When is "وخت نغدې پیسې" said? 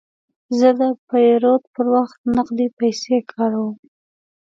1.95-3.17